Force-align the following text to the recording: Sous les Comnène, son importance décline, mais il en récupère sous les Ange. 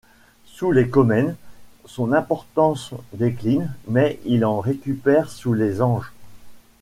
Sous 0.47 0.71
les 0.71 0.89
Comnène, 0.89 1.35
son 1.85 2.11
importance 2.11 2.89
décline, 3.13 3.71
mais 3.87 4.19
il 4.25 4.45
en 4.45 4.59
récupère 4.59 5.29
sous 5.29 5.53
les 5.53 5.79
Ange. 5.79 6.11